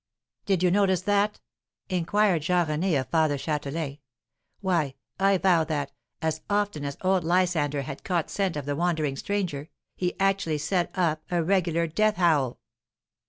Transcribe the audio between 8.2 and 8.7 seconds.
scent of